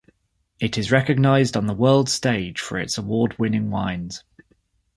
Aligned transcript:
It 0.59 0.79
is 0.79 0.91
recognised 0.91 1.55
on 1.55 1.67
the 1.67 1.75
world 1.75 2.09
stage 2.09 2.59
for 2.59 2.79
its 2.79 2.97
award-winning 2.97 3.69
wines. 3.69 4.23